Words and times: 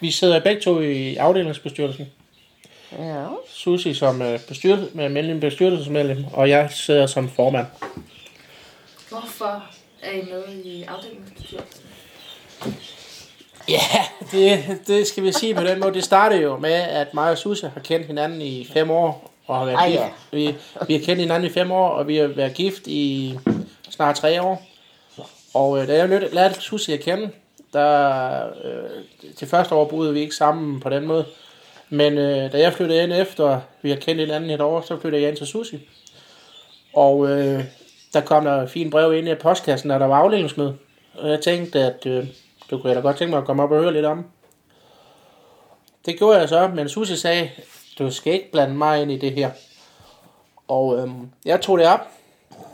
Vi 0.00 0.10
sidder 0.10 0.40
begge 0.40 0.60
to 0.60 0.80
i 0.80 1.16
afdelingsbestyrelsen. 1.16 2.06
Ja. 2.98 3.26
Susi 3.48 3.94
som 3.94 4.22
øh, 4.22 4.40
bestyrelse, 4.48 4.88
med 4.94 5.08
medlem, 5.08 5.40
bestyrelsesmedlem, 5.40 6.24
og 6.32 6.48
jeg 6.48 6.68
sidder 6.70 7.06
som 7.06 7.28
formand. 7.30 7.66
Hvorfor 9.08 9.64
er 10.02 10.12
I 10.12 10.22
med 10.22 10.64
i 10.64 10.82
afdelingsbestyrelsen? 10.82 11.84
Ja, 13.68 13.80
det, 14.30 14.64
det 14.86 15.06
skal 15.06 15.22
vi 15.22 15.32
sige 15.32 15.54
på 15.54 15.62
den 15.64 15.80
måde. 15.80 15.94
Det 15.94 16.04
startede 16.04 16.42
jo 16.42 16.56
med, 16.58 16.72
at 16.72 17.14
mig 17.14 17.30
og 17.30 17.38
Susse 17.38 17.68
har 17.68 17.80
kendt 17.80 18.06
hinanden 18.06 18.40
i 18.42 18.64
fem 18.72 18.90
år. 18.90 19.30
Og 19.46 19.58
har 19.58 19.64
været 19.64 19.76
Ej, 19.76 19.88
gift. 19.90 20.00
ja. 20.00 20.08
Vi, 20.32 20.54
vi 20.86 20.94
har 20.94 21.04
kendt 21.04 21.20
hinanden 21.20 21.50
i 21.50 21.52
fem 21.52 21.70
år, 21.72 21.88
og 21.88 22.08
vi 22.08 22.16
har 22.16 22.26
været 22.26 22.54
gift 22.54 22.86
i 22.86 23.34
snart 23.90 24.16
tre 24.16 24.42
år. 24.42 24.62
Og 25.54 25.78
øh, 25.82 25.88
da 25.88 25.96
jeg 25.96 26.08
lærte, 26.08 26.34
lærte 26.34 26.60
Susie 26.60 26.94
at 26.94 27.00
kende, 27.00 27.30
der, 27.74 28.46
øh, 28.64 29.34
til 29.36 29.48
første 29.48 29.74
år 29.74 29.84
boede 29.84 30.12
vi 30.12 30.20
ikke 30.20 30.34
sammen 30.34 30.80
på 30.80 30.90
den 30.90 31.06
måde. 31.06 31.24
Men 31.88 32.18
øh, 32.18 32.52
da 32.52 32.58
jeg 32.58 32.72
flyttede 32.72 33.02
ind 33.02 33.12
efter, 33.12 33.60
vi 33.82 33.90
har 33.90 33.96
kendt 33.96 34.20
hinanden 34.20 34.50
et 34.50 34.60
år, 34.60 34.80
så 34.80 35.00
flyttede 35.00 35.22
jeg 35.22 35.30
ind 35.30 35.36
til 35.36 35.46
Susi. 35.46 35.88
Og 36.94 37.28
øh, 37.30 37.64
der 38.12 38.20
kom 38.20 38.44
der 38.44 38.62
et 38.62 38.70
fint 38.70 38.90
brev 38.90 39.14
ind 39.14 39.28
i 39.28 39.34
postkassen, 39.34 39.90
da 39.90 39.98
der 39.98 40.06
var 40.06 40.16
afdelingsmøde. 40.16 40.76
Og 41.14 41.30
jeg 41.30 41.40
tænkte, 41.40 41.80
at 41.80 42.06
øh, 42.06 42.26
det 42.70 42.80
kunne 42.80 42.88
jeg 42.88 42.96
da 42.96 43.00
godt 43.00 43.16
tænke 43.16 43.30
mig 43.30 43.38
at 43.38 43.44
komme 43.44 43.62
op 43.62 43.70
og 43.70 43.80
høre 43.80 43.92
lidt 43.92 44.06
om. 44.06 44.26
Det 46.06 46.18
gjorde 46.18 46.38
jeg 46.38 46.48
så, 46.48 46.68
men 46.74 46.88
Susi 46.88 47.16
sagde, 47.16 47.50
du 47.98 48.10
skal 48.10 48.32
ikke 48.32 48.50
blande 48.52 48.74
mig 48.74 49.02
ind 49.02 49.12
i 49.12 49.18
det 49.18 49.32
her. 49.32 49.50
Og 50.68 50.98
øh, 50.98 51.08
jeg 51.44 51.60
tog 51.60 51.78
det 51.78 51.86
op, 51.86 52.08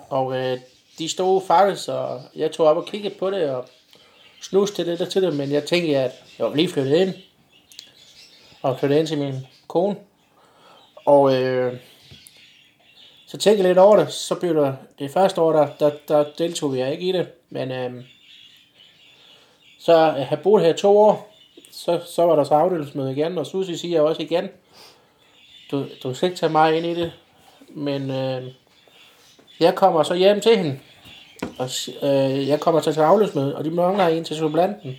og 0.08 0.36
øh, 0.36 0.58
de 0.98 1.08
stod 1.08 1.40
faktisk, 1.46 1.88
og 1.88 2.20
jeg 2.36 2.52
tog 2.52 2.66
op 2.66 2.76
og 2.76 2.86
kiggede 2.86 3.14
på 3.18 3.30
det, 3.30 3.50
og 3.50 3.68
snuste 4.42 4.76
til 4.76 4.86
det 4.86 4.98
der 4.98 5.04
til 5.04 5.22
det, 5.22 5.34
men 5.34 5.52
jeg 5.52 5.64
tænkte, 5.64 5.96
at 5.96 6.12
jeg 6.38 6.46
var 6.46 6.54
lige 6.54 6.68
flyttet 6.68 6.96
ind, 6.96 7.14
og 8.62 8.78
flyttet 8.78 8.98
ind 8.98 9.06
til 9.06 9.18
min 9.18 9.34
kone. 9.68 9.96
Og 11.04 11.34
øh, 11.34 11.76
så 13.26 13.36
tænkte 13.36 13.62
jeg 13.62 13.68
lidt 13.68 13.78
over 13.78 13.96
det, 13.96 14.12
så 14.12 14.34
blev 14.34 14.54
der, 14.54 14.74
det 14.98 15.10
første 15.10 15.40
år, 15.40 15.52
der, 15.52 15.68
der, 15.80 15.90
der 16.08 16.24
deltog 16.38 16.78
jeg 16.78 16.92
ikke 16.92 17.08
i 17.08 17.12
det, 17.12 17.28
men 17.50 17.72
øh, 17.72 18.04
så 19.78 19.92
øh, 19.92 20.18
jeg 20.18 20.26
har 20.26 20.36
boet 20.36 20.64
her 20.64 20.72
to 20.72 20.98
år, 20.98 21.34
så, 21.72 22.00
så 22.06 22.22
var 22.22 22.36
der 22.36 22.44
så 22.44 22.54
afdelingsmøde 22.54 23.12
igen, 23.12 23.38
og 23.38 23.46
Susie 23.46 23.78
siger 23.78 24.00
også 24.00 24.22
igen, 24.22 24.48
du, 25.70 25.86
du 26.02 26.14
skal 26.14 26.28
ikke 26.28 26.38
tage 26.38 26.52
mig 26.52 26.76
ind 26.76 26.86
i 26.86 26.94
det, 26.94 27.12
men 27.68 28.10
øh, 28.10 28.42
jeg 29.60 29.74
kommer 29.74 30.02
så 30.02 30.14
hjem 30.14 30.40
til 30.40 30.56
hende, 30.56 30.80
og 31.58 31.68
øh, 32.02 32.48
jeg 32.48 32.60
kommer 32.60 32.80
til 32.80 32.92
til 32.92 33.00
afløsmøde, 33.00 33.56
og 33.56 33.64
de 33.64 33.70
mangler 33.70 34.06
en 34.06 34.24
til 34.24 34.36
supplanten, 34.36 34.98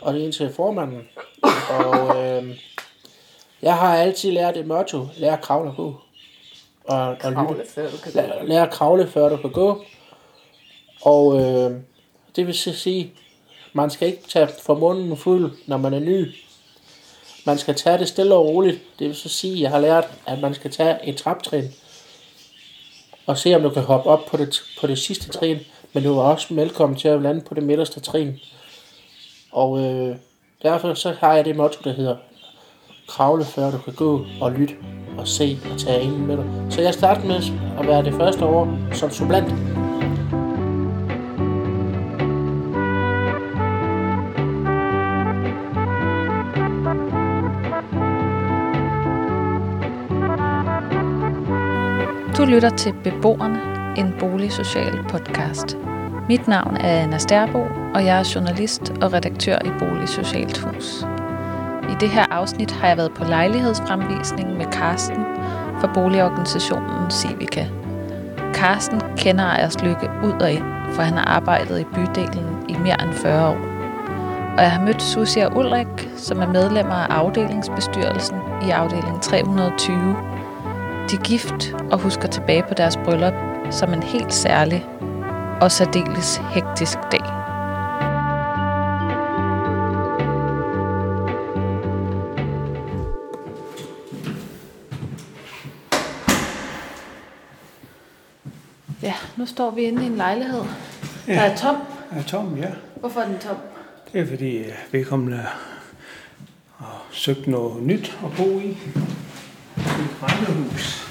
og 0.00 0.20
en 0.20 0.32
til 0.32 0.52
formanden. 0.52 1.08
Og 1.70 2.22
øh, 2.24 2.58
jeg 3.62 3.76
har 3.76 3.96
altid 3.96 4.32
lært 4.32 4.56
et 4.56 4.66
motto, 4.66 5.06
lær 5.16 5.32
at 5.32 5.40
kravle 5.40 5.70
og 5.70 5.76
gå. 5.76 5.96
Og, 6.84 7.08
og 7.08 7.14
lytte. 7.14 7.34
Kravle, 7.34 7.64
før 7.74 7.90
du 7.90 7.96
kan 7.96 8.12
gå. 8.12 8.20
Lær, 8.20 8.44
lær 8.44 8.62
at 8.62 8.70
kravle, 8.70 9.06
før 9.06 9.28
du 9.28 9.36
kan 9.36 9.50
gå. 9.50 9.84
Og 11.02 11.40
øh, 11.40 11.80
det 12.36 12.46
vil 12.46 12.54
så 12.54 12.72
sige, 12.72 13.12
man 13.72 13.90
skal 13.90 14.08
ikke 14.08 14.22
tage 14.28 14.48
for 14.62 14.74
munden 14.74 15.16
fuld, 15.16 15.52
når 15.66 15.76
man 15.76 15.94
er 15.94 16.00
ny. 16.00 16.34
Man 17.46 17.58
skal 17.58 17.74
tage 17.74 17.98
det 17.98 18.08
stille 18.08 18.34
og 18.34 18.46
roligt. 18.46 18.80
Det 18.98 19.06
vil 19.06 19.16
så 19.16 19.28
sige, 19.28 19.54
at 19.54 19.60
jeg 19.60 19.70
har 19.70 19.80
lært, 19.80 20.08
at 20.26 20.40
man 20.40 20.54
skal 20.54 20.70
tage 20.70 20.98
et 21.08 21.16
traptrin. 21.16 21.64
Og 23.26 23.38
se, 23.38 23.54
om 23.54 23.62
du 23.62 23.70
kan 23.70 23.82
hoppe 23.82 24.10
op 24.10 24.26
på 24.30 24.36
det, 24.36 24.62
på 24.80 24.86
det 24.86 24.98
sidste 24.98 25.28
trin. 25.28 25.58
Men 25.92 26.02
du 26.02 26.18
er 26.18 26.22
også 26.22 26.54
velkommen 26.54 26.98
til 26.98 27.08
at 27.08 27.22
lande 27.22 27.40
på 27.40 27.54
det 27.54 27.62
midterste 27.62 28.00
trin. 28.00 28.32
Og 29.52 29.80
øh, 29.80 30.16
derfor 30.62 30.94
så 30.94 31.14
har 31.18 31.34
jeg 31.34 31.44
det 31.44 31.56
motto, 31.56 31.80
der 31.84 31.92
hedder 31.92 32.16
kravle 33.08 33.44
før 33.44 33.70
du 33.70 33.78
kan 33.78 33.94
gå 33.94 34.26
og 34.40 34.52
lytte 34.52 34.74
og 35.18 35.28
se 35.28 35.58
og 35.72 35.78
tage 35.78 36.02
ind 36.02 36.16
med 36.16 36.36
dig. 36.36 36.46
Så 36.70 36.80
jeg 36.80 36.94
startede 36.94 37.26
med 37.26 37.42
at 37.78 37.86
være 37.86 38.04
det 38.04 38.14
første 38.14 38.44
år 38.44 38.78
som 38.92 39.10
supplant. 39.10 39.73
Du 52.38 52.44
lytter 52.44 52.70
til 52.70 52.94
Beboerne, 53.04 53.60
en 53.96 54.14
boligsocial 54.18 55.04
podcast. 55.08 55.76
Mit 56.28 56.48
navn 56.48 56.76
er 56.76 57.02
Anna 57.02 57.18
Sterbo, 57.18 57.58
og 57.94 58.04
jeg 58.04 58.18
er 58.18 58.32
journalist 58.34 58.92
og 59.02 59.12
redaktør 59.12 59.58
i 59.64 59.68
Boligsocialt 59.78 60.58
Hus. 60.58 61.06
I 61.90 61.94
det 62.00 62.08
her 62.08 62.26
afsnit 62.30 62.70
har 62.70 62.88
jeg 62.88 62.96
været 62.96 63.12
på 63.14 63.24
lejlighedsfremvisning 63.24 64.56
med 64.56 64.66
Karsten 64.66 65.24
fra 65.80 65.90
boligorganisationen 65.94 67.10
Civica. 67.10 67.68
Karsten 68.54 69.00
kender 69.16 69.44
Ejers 69.44 69.82
Lykke 69.82 70.10
ud 70.24 70.32
og 70.40 70.52
ind, 70.52 70.64
for 70.92 71.02
han 71.02 71.12
har 71.12 71.24
arbejdet 71.24 71.80
i 71.80 71.84
bydelen 71.84 72.64
i 72.68 72.76
mere 72.82 73.02
end 73.02 73.12
40 73.12 73.48
år. 73.48 73.58
Og 74.56 74.62
jeg 74.62 74.72
har 74.72 74.84
mødt 74.84 75.02
Susie 75.02 75.48
og 75.48 75.56
Ulrik, 75.56 76.08
som 76.16 76.40
er 76.40 76.46
medlemmer 76.46 76.94
af 76.94 77.14
afdelingsbestyrelsen 77.14 78.36
i 78.66 78.70
afdeling 78.70 79.22
320 79.22 80.33
de 81.10 81.16
er 81.16 81.22
gift 81.24 81.74
og 81.90 81.98
husker 81.98 82.28
tilbage 82.28 82.64
på 82.68 82.74
deres 82.74 82.96
bryllup 82.96 83.34
som 83.70 83.92
en 83.92 84.02
helt 84.02 84.32
særlig 84.32 84.86
og 85.60 85.72
særdeles 85.72 86.36
hektisk 86.36 86.98
dag. 87.12 87.24
Ja, 99.02 99.14
nu 99.36 99.46
står 99.46 99.70
vi 99.70 99.82
inde 99.82 100.02
i 100.02 100.06
en 100.06 100.16
lejlighed, 100.16 100.62
der 101.26 101.40
er 101.40 101.56
tom. 101.56 101.76
Ja, 102.16 102.22
Tom, 102.22 102.56
ja. 102.58 102.70
Hvorfor 102.96 103.20
er 103.20 103.26
den 103.26 103.38
tom? 103.38 103.56
Det 104.12 104.20
er 104.20 104.26
fordi 104.26 104.56
øh, 104.56 104.72
vedkommende 104.92 105.44
har 106.76 107.02
søgt 107.10 107.46
noget 107.46 107.82
nyt 107.82 108.18
at 108.24 108.36
bo 108.36 108.58
i. 108.58 108.78
Et 110.04 110.22
rækkehus. 110.22 111.08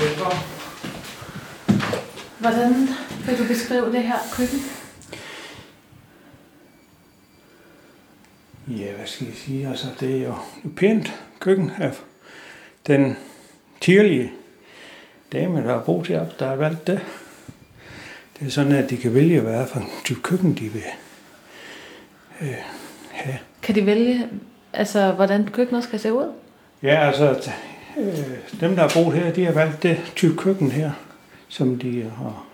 Derfor. 0.00 0.32
Hvordan 2.40 2.88
vil 3.26 3.38
du 3.38 3.46
beskrive 3.48 3.92
det 3.92 4.02
her 4.02 4.18
køkken? 4.32 4.58
Ja, 8.68 8.92
hvad 8.92 9.06
skal 9.06 9.26
jeg 9.26 9.36
sige? 9.36 9.68
Altså, 9.68 9.86
det 10.00 10.16
er 10.16 10.26
jo 10.26 10.34
et 10.64 10.76
pænt 10.76 11.12
køkken 11.40 11.70
af 11.78 11.92
den 12.86 13.16
tirlige 13.80 14.32
dame, 15.32 15.62
der 15.62 15.72
har 15.72 15.82
boet 15.82 16.06
heroppe, 16.06 16.34
der 16.38 16.48
har 16.48 16.56
valgt 16.56 16.86
det. 16.86 17.00
Det 18.38 18.46
er 18.46 18.50
sådan, 18.50 18.72
at 18.72 18.90
de 18.90 18.96
kan 18.96 19.14
vælge, 19.14 19.40
hvad 19.40 19.66
for 19.66 19.80
en 19.80 19.88
type 20.04 20.20
køkken, 20.20 20.54
de 20.54 20.68
vil 20.68 20.82
øh, 22.40 22.54
have. 23.10 23.38
Kan 23.62 23.74
de 23.74 23.86
vælge, 23.86 24.28
altså, 24.72 25.12
hvordan 25.12 25.46
køkkenet 25.46 25.84
skal 25.84 26.00
se 26.00 26.12
ud? 26.12 26.41
Ja, 26.82 27.06
altså, 27.06 27.52
øh, 27.98 28.60
dem, 28.60 28.76
der 28.76 28.82
har 28.82 28.90
boet 28.94 29.16
her, 29.16 29.32
de 29.32 29.44
har 29.44 29.52
valgt 29.52 29.82
det 29.82 30.12
type 30.16 30.36
køkken 30.36 30.70
her, 30.70 30.90
som 31.48 31.78
de 31.78 32.10
har 32.18 32.44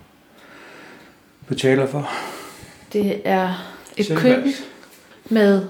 betaler 1.47 1.87
for. 1.87 2.11
Det 2.93 3.21
er 3.25 3.67
et 3.97 4.07
Selvvalgt. 4.07 4.37
køkken 4.37 4.53
med 5.31 5.67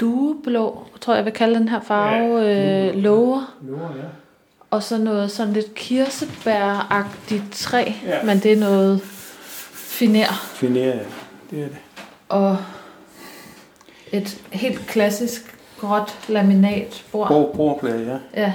dueblå, 0.00 0.84
tror 1.00 1.12
jeg, 1.12 1.18
jeg 1.18 1.24
vil 1.24 1.32
kalde 1.32 1.54
den 1.58 1.68
her 1.68 1.80
farve, 1.80 2.38
Ja, 2.40 2.88
øh, 2.88 2.94
låger. 2.94 3.54
Lover, 3.62 3.96
ja. 3.96 4.02
Og 4.70 4.82
så 4.82 4.98
noget 4.98 5.30
sådan 5.30 5.52
lidt 5.52 5.74
kirsebæragtigt 5.74 7.42
træ, 7.52 7.92
Ja. 8.06 8.22
men 8.22 8.38
det 8.38 8.52
er 8.52 8.56
noget 8.56 9.00
finer. 9.72 10.32
Finere, 10.54 10.86
ja. 10.96 10.98
Det 11.50 11.58
er 11.62 11.66
det. 11.68 11.76
Og 12.28 12.56
et 14.12 14.40
helt 14.52 14.86
klassisk 14.86 15.54
gråt 15.80 16.28
laminatbord. 16.28 17.28
Bord, 17.28 17.54
bordplade, 17.56 18.20
ja. 18.34 18.42
Ja, 18.42 18.52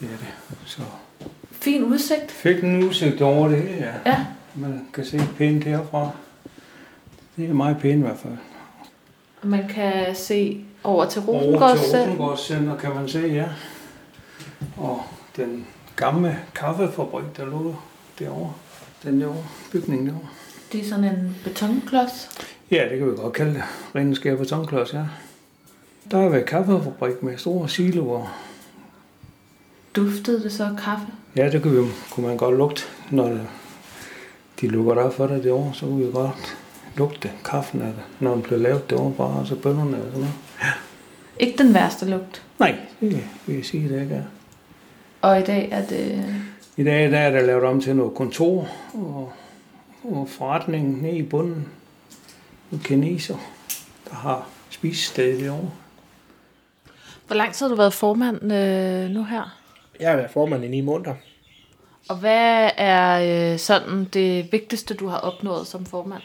Det 0.00 0.08
er 0.08 0.16
det. 0.16 0.26
Så 0.64 0.82
fin 1.52 1.84
udsigt. 1.84 2.30
fik 2.30 2.64
en 2.64 2.84
udsigt 2.84 3.20
over 3.22 3.48
det 3.48 3.62
hele, 3.62 3.76
ja. 4.04 4.10
Ja, 4.10 4.26
Man 4.54 4.86
kan 4.94 5.04
se 5.04 5.20
pænt 5.38 5.64
herfra. 5.64 6.10
Det 7.36 7.48
er 7.48 7.54
meget 7.54 7.76
pænt 7.80 7.98
i 7.98 8.06
hvert 8.06 8.18
fald. 8.18 8.36
man 9.42 9.68
kan 9.68 10.14
se 10.14 10.64
over 10.84 11.04
til 11.04 11.22
Over 11.28 11.70
Rosengårds 11.70 12.46
til 12.46 12.70
kan 12.80 12.94
man 12.94 13.08
se, 13.08 13.18
ja. 13.20 13.46
Og 14.76 15.02
den 15.36 15.66
gamle 15.96 16.38
kaffefabrik, 16.54 17.36
der 17.36 17.46
lå 17.46 17.74
derovre. 18.18 18.52
Den 19.02 19.20
derovre, 19.20 19.44
bygningen 19.72 20.06
derovre. 20.06 20.28
Det 20.72 20.80
er 20.80 20.84
sådan 20.88 21.04
en 21.04 21.36
betonklods. 21.44 22.28
Ja, 22.70 22.88
det 22.88 22.98
kan 22.98 23.10
vi 23.10 23.16
godt 23.16 23.32
kalde 23.32 23.54
det. 23.54 23.62
Renskab 23.94 24.38
betonklods, 24.38 24.94
ja. 24.94 25.04
Der 26.10 26.20
har 26.20 26.28
været 26.28 26.46
kaffefabrik 26.46 27.22
med 27.22 27.38
store 27.38 27.68
siloer. 27.68 28.38
Duftede 29.96 30.42
det 30.42 30.52
så 30.52 30.64
af 30.64 30.76
kaffe? 30.84 31.06
Ja, 31.36 31.50
det 31.50 31.62
kunne, 31.62 31.82
vi, 31.82 31.88
kunne 32.10 32.26
man 32.26 32.36
godt 32.36 32.56
lugte, 32.56 32.82
når 33.10 33.28
det, 33.28 33.46
de 34.60 34.68
lukker 34.68 34.94
der 34.94 35.10
for 35.10 35.26
det 35.26 35.44
derovre, 35.44 35.74
så 35.74 35.86
kunne 35.86 36.06
vi 36.06 36.12
godt 36.12 36.56
lugte 36.96 37.30
kaffen, 37.44 37.82
af 37.82 37.92
det, 37.92 38.02
når 38.20 38.32
den 38.32 38.42
blev 38.42 38.60
lavet. 38.60 38.90
Det 38.90 38.98
var 38.98 39.10
bare 39.10 39.46
så 39.46 39.56
bønderne 39.56 39.96
og 39.96 40.02
sådan 40.02 40.20
noget. 40.20 40.34
Ikke 41.38 41.58
den 41.58 41.74
værste 41.74 42.06
lugt. 42.06 42.42
Nej, 42.58 42.76
det 43.00 43.24
vil 43.46 43.56
jeg 43.56 43.64
sige, 43.64 43.88
det 43.88 44.02
ikke 44.02 44.14
er. 44.14 44.24
Og 45.20 45.40
i 45.40 45.42
dag 45.42 45.68
er 45.72 45.86
det... 45.86 46.24
I 46.76 46.84
dag 46.84 47.10
der 47.10 47.18
er 47.18 47.30
der 47.30 47.40
lavet 47.40 47.64
om 47.64 47.80
til 47.80 47.96
noget 47.96 48.14
kontor 48.14 48.68
og, 48.94 49.32
og 50.04 50.28
forretning 50.28 51.02
nede 51.02 51.16
i 51.16 51.22
bunden. 51.22 51.68
Nogle 52.70 52.84
kineser, 52.84 53.36
der 54.08 54.14
har 54.14 54.48
spisested 54.70 55.44
derovre. 55.44 55.70
Hvor 57.26 57.36
lang 57.36 57.54
tid 57.54 57.66
har 57.66 57.70
du 57.70 57.76
været 57.76 57.92
formand 57.92 58.52
øh, 58.52 59.10
nu 59.10 59.24
her? 59.24 59.56
Jeg 60.00 60.10
har 60.10 60.16
været 60.16 60.30
formand 60.30 60.64
i 60.64 60.68
ni 60.68 60.80
måneder. 60.80 61.14
Og 62.08 62.16
hvad 62.16 62.70
er 62.76 63.52
øh, 63.52 63.58
sådan 63.58 64.04
det 64.04 64.52
vigtigste, 64.52 64.94
du 64.94 65.06
har 65.08 65.18
opnået 65.18 65.66
som 65.66 65.86
formand? 65.86 66.22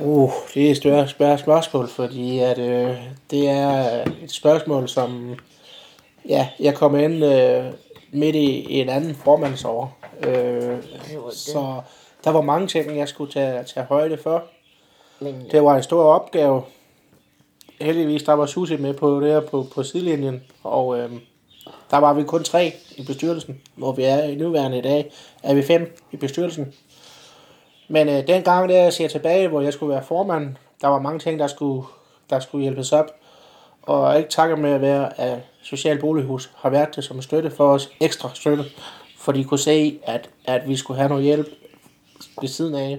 Uh, 0.00 0.30
det 0.54 0.66
er 0.66 0.70
et 0.70 0.76
større, 0.76 1.08
større 1.08 1.38
spørgsmål, 1.38 1.88
fordi 1.88 2.38
at, 2.38 2.58
øh, 2.58 2.96
det 3.30 3.48
er 3.48 4.04
et 4.22 4.30
spørgsmål, 4.30 4.88
som 4.88 5.38
ja, 6.28 6.48
jeg 6.60 6.74
kom 6.74 6.98
ind 6.98 7.24
øh, 7.24 7.64
midt 8.12 8.36
i, 8.36 8.60
i 8.60 8.80
en 8.80 8.88
anden 8.88 9.14
formandsår. 9.14 9.98
Øh, 10.26 10.76
så 11.32 11.80
der 12.24 12.30
var 12.30 12.40
mange 12.40 12.66
ting, 12.66 12.96
jeg 12.96 13.08
skulle 13.08 13.32
tage, 13.32 13.64
tage 13.64 13.86
højde 13.86 14.18
for. 14.22 14.44
Men 15.22 15.48
Det 15.50 15.62
var 15.62 15.76
en 15.76 15.82
stor 15.82 16.02
opgave. 16.02 16.62
Heldigvis, 17.80 18.22
der 18.22 18.32
var 18.32 18.46
Susi 18.46 18.76
med 18.76 18.94
på 18.94 19.20
det 19.20 19.32
her 19.32 19.40
på, 19.40 19.66
på 19.74 19.82
sidelinjen, 19.82 20.42
og 20.62 20.98
øh, 20.98 21.10
der 21.90 21.96
var 21.98 22.12
vi 22.12 22.22
kun 22.22 22.44
tre 22.44 22.72
i 22.96 23.04
bestyrelsen, 23.04 23.60
hvor 23.74 23.92
vi 23.92 24.02
er 24.02 24.22
i 24.22 24.34
nuværende 24.34 24.78
i 24.78 24.80
dag, 24.80 25.12
er 25.42 25.54
vi 25.54 25.62
fem 25.62 25.96
i 26.12 26.16
bestyrelsen. 26.16 26.74
Men 27.88 28.08
øh, 28.08 28.26
dengang, 28.26 28.68
der 28.68 28.82
jeg 28.82 28.92
ser 28.92 29.08
tilbage, 29.08 29.48
hvor 29.48 29.60
jeg 29.60 29.72
skulle 29.72 29.94
være 29.94 30.04
formand, 30.04 30.56
der 30.80 30.88
var 30.88 30.98
mange 30.98 31.18
ting, 31.18 31.38
der 31.38 31.46
skulle, 31.46 31.86
der 32.30 32.40
skulle 32.40 32.62
hjælpes 32.62 32.92
op. 32.92 33.06
Og 33.82 34.18
ikke 34.18 34.30
takker 34.30 34.56
med 34.56 34.70
at 34.70 34.80
være, 34.80 35.20
at 35.20 35.38
Social 35.62 36.00
Bolighus 36.00 36.50
har 36.56 36.70
været 36.70 36.96
det 36.96 37.04
som 37.04 37.22
støtte 37.22 37.50
for 37.50 37.72
os, 37.72 37.90
ekstra 38.00 38.30
støtte, 38.34 38.64
for 39.18 39.32
de 39.32 39.44
kunne 39.44 39.58
se, 39.58 40.00
at, 40.02 40.30
at 40.44 40.68
vi 40.68 40.76
skulle 40.76 40.98
have 40.98 41.08
noget 41.08 41.24
hjælp 41.24 41.46
ved 42.40 42.48
siden 42.48 42.74
af. 42.74 42.98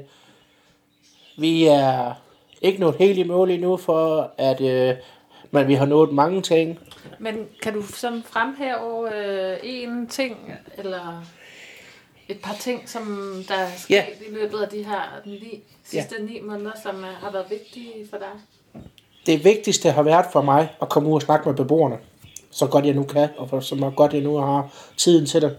Vi 1.38 1.66
er 1.66 2.14
ikke 2.62 2.80
nået 2.80 2.96
helt 3.00 3.18
i 3.18 3.24
mål 3.24 3.52
endnu 3.52 3.78
for, 3.78 4.32
at 4.38 4.62
øh, 4.62 4.96
men 5.52 5.68
vi 5.68 5.74
har 5.74 5.86
nået 5.86 6.12
mange 6.14 6.42
ting. 6.42 6.80
Men 7.20 7.48
kan 7.62 7.74
du 7.74 7.82
sådan 7.82 8.24
fremhæve 8.26 9.16
øh, 9.16 9.58
en 9.64 10.08
ting, 10.08 10.54
eller 10.78 11.24
et 12.30 12.40
par 12.44 12.54
ting, 12.60 12.90
som 12.90 13.34
der 13.48 13.56
er 13.56 13.70
sket 13.78 13.96
Ja. 13.96 14.04
i 14.30 14.34
løbet 14.34 14.60
af 14.62 14.68
de 14.70 14.84
her 14.84 15.02
ni, 15.26 15.64
sidste 15.84 16.16
ni 16.26 16.40
måneder, 16.42 16.72
som 16.84 17.04
har 17.04 17.32
været 17.32 17.46
vigtige 17.50 17.94
for 18.10 18.18
dig? 18.18 18.82
Det 19.26 19.44
vigtigste 19.44 19.92
har 19.92 20.04
været 20.04 20.26
for 20.32 20.42
mig 20.42 20.70
at 20.82 20.90
komme 20.90 21.10
ud 21.10 21.16
og 21.16 21.22
snakke 21.22 21.50
med 21.50 21.58
beboerne, 21.58 21.98
så 22.52 22.68
godt 22.68 22.86
jeg 22.86 22.94
nu 22.94 23.04
kan, 23.04 23.30
og 23.38 23.50
for, 23.50 23.60
så 23.60 23.92
godt 23.96 24.14
jeg 24.14 24.22
nu 24.22 24.38
har 24.38 24.70
tiden 24.98 25.26
til 25.26 25.42
det. 25.42 25.58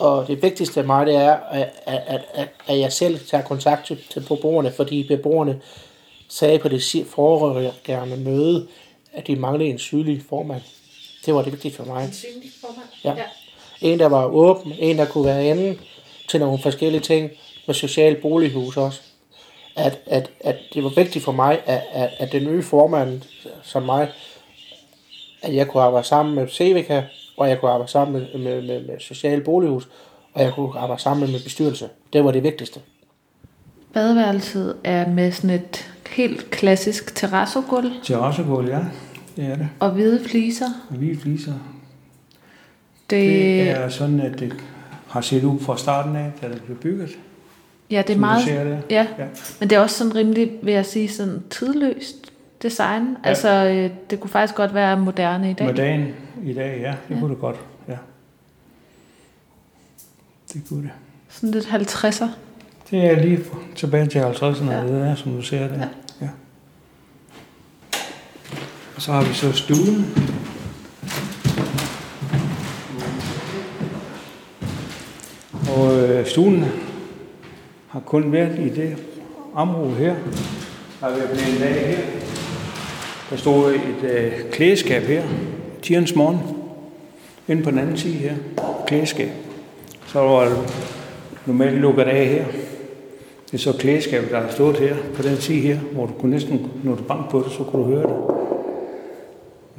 Og 0.00 0.26
det 0.26 0.42
vigtigste 0.42 0.74
for 0.74 0.82
mig, 0.82 1.06
det 1.06 1.14
er, 1.14 1.32
at, 1.32 1.72
at, 1.86 2.22
at, 2.34 2.48
at 2.66 2.78
jeg 2.78 2.92
selv 2.92 3.18
tager 3.26 3.44
kontakt 3.44 3.86
til, 3.86 3.98
til 4.10 4.20
beboerne, 4.20 4.72
fordi 4.72 5.08
beboerne 5.08 5.60
sagde 6.28 6.58
på 6.58 6.68
det 6.68 7.06
foregående 7.10 8.16
møde, 8.16 8.68
at 9.12 9.26
de 9.26 9.36
manglede 9.36 9.70
en 9.70 9.78
sygelig 9.78 10.22
formand. 10.28 10.62
Det 11.26 11.34
var 11.34 11.42
det 11.42 11.52
vigtige 11.52 11.74
for 11.74 11.84
mig. 11.84 12.04
En 12.04 12.12
synlig 12.12 12.50
formand? 12.60 12.86
Ja. 13.04 13.14
En, 13.80 13.98
der 13.98 14.06
var 14.06 14.26
åben, 14.26 14.72
en, 14.78 14.98
der 14.98 15.04
kunne 15.04 15.26
være 15.26 15.46
inde 15.46 15.78
til 16.28 16.40
nogle 16.40 16.58
forskellige 16.58 17.00
ting, 17.00 17.30
med 17.66 17.74
social 17.74 18.20
bolighus 18.20 18.76
også. 18.76 19.00
At, 19.76 19.98
at, 20.06 20.30
at 20.40 20.56
det 20.74 20.84
var 20.84 20.90
vigtigt 20.90 21.24
for 21.24 21.32
mig, 21.32 21.60
at, 21.66 21.82
at, 21.92 22.10
at 22.18 22.32
den 22.32 22.44
nye 22.44 22.62
formand 22.62 23.22
som 23.62 23.82
mig, 23.82 24.08
at 25.42 25.54
jeg 25.54 25.68
kunne 25.68 25.82
arbejde 25.82 26.06
sammen 26.06 26.34
med 26.34 26.48
Civica, 26.48 27.04
og 27.40 27.48
jeg 27.48 27.60
kunne 27.60 27.70
arbejde 27.70 27.90
sammen 27.92 28.12
med, 28.32 28.40
med, 28.42 28.62
med, 28.66 28.86
med 28.86 29.00
social 29.00 29.40
bolighus, 29.40 29.88
og 30.34 30.42
jeg 30.42 30.52
kunne 30.54 30.78
arbejde 30.78 31.02
sammen 31.02 31.32
med 31.32 31.40
bestyrelse. 31.42 31.88
Det 32.12 32.24
var 32.24 32.30
det 32.30 32.42
vigtigste. 32.42 32.80
Badeværelset 33.92 34.76
er 34.84 35.08
med 35.08 35.32
sådan 35.32 35.50
et 35.50 35.90
helt 36.10 36.50
klassisk 36.50 37.14
terrassogulv 37.16 37.90
Terrassegulv, 38.02 38.68
ja. 38.68 38.78
Det 39.36 39.44
er 39.44 39.56
det. 39.56 39.68
og 39.80 39.90
hvide 39.90 40.24
fliser. 40.24 40.66
Med 40.90 40.98
hvide 40.98 41.20
fliser. 41.20 41.52
Det, 43.10 43.28
Det 43.30 43.70
er 43.70 43.88
sådan, 43.88 44.20
at 44.20 44.38
det 44.38 44.52
har 45.08 45.20
set 45.20 45.44
ud 45.44 45.60
fra 45.60 45.76
starten 45.76 46.16
af, 46.16 46.32
da 46.42 46.48
det 46.48 46.62
blev 46.62 46.76
bygget. 46.76 47.10
ja, 47.90 47.98
det 47.98 48.10
er 48.10 48.14
som 48.14 48.20
meget... 48.20 48.46
Det. 48.46 48.78
Ja, 48.90 49.06
Ja. 49.18 49.26
men 49.60 49.70
det 49.70 49.76
er 49.76 49.80
også 49.80 49.98
sådan 49.98 50.14
rimelig, 50.14 50.50
vil 50.62 50.74
jeg 50.74 50.86
sige, 50.86 51.08
sådan 51.08 51.42
tidløst 51.50 52.19
design. 52.62 53.16
Ja. 53.24 53.28
Altså, 53.28 53.48
øh, 53.48 53.90
det 54.10 54.20
kunne 54.20 54.30
faktisk 54.30 54.54
godt 54.54 54.74
være 54.74 54.96
moderne 54.96 55.50
i 55.50 55.52
dag. 55.52 55.76
Dagen 55.76 56.14
i 56.44 56.52
dag, 56.52 56.80
ja. 56.80 56.94
Det 57.08 57.20
kunne 57.20 57.30
det 57.30 57.40
godt. 57.40 57.56
Ja. 57.88 57.96
Det 60.52 60.62
kunne 60.68 60.82
det. 60.82 60.90
Sådan 61.28 61.50
lidt 61.50 61.66
50'er. 61.66 62.26
Det 62.90 63.06
er 63.06 63.20
lige 63.22 63.40
tilbage 63.76 64.06
til 64.06 64.18
50'erne, 64.18 64.70
Ja. 64.70 64.80
ja. 64.80 64.86
det 64.86 65.08
er, 65.08 65.14
som 65.14 65.32
du 65.32 65.42
ser 65.42 65.68
det. 65.68 65.76
Ja. 65.78 65.88
ja. 66.26 66.28
Og 68.96 69.02
så 69.02 69.12
har 69.12 69.22
vi 69.24 69.34
så 69.34 69.52
stuen. 69.52 70.06
Og 75.76 75.96
øh, 75.98 76.26
stuen 76.26 76.64
har 77.88 78.00
kun 78.00 78.32
været 78.32 78.58
i 78.58 78.68
det 78.68 78.96
område 79.54 79.94
her. 79.94 80.14
Har 81.00 81.10
været 81.10 81.54
en 81.54 81.60
dag 81.60 81.96
her. 81.96 82.19
Der 83.30 83.36
stod 83.36 83.72
et 83.74 84.10
øh, 84.10 84.32
klædeskab 84.52 85.02
her, 85.02 85.22
tiderens 85.82 86.14
morgen, 86.14 86.38
inde 87.48 87.62
på 87.62 87.70
den 87.70 87.78
anden 87.78 87.96
side 87.96 88.14
her, 88.14 88.34
klædeskab. 88.86 89.28
Så 90.06 90.20
var 90.20 90.44
det 90.44 90.56
normalt 91.46 91.78
lukket 91.78 92.02
af 92.02 92.26
her. 92.26 92.44
Det 93.46 93.54
er 93.54 93.58
så 93.58 93.72
klædeskabet, 93.78 94.30
der 94.30 94.40
har 94.40 94.50
stået 94.50 94.76
her, 94.76 94.96
på 95.14 95.22
den 95.22 95.36
side 95.36 95.60
her, 95.60 95.78
hvor 95.92 96.06
du 96.06 96.12
kunne 96.12 96.30
næsten, 96.30 96.70
når 96.84 96.94
du 96.94 97.02
bank 97.02 97.30
på 97.30 97.38
det, 97.38 97.52
så 97.52 97.64
kunne 97.64 97.82
du 97.82 97.88
høre 97.88 98.02
det. 98.02 98.16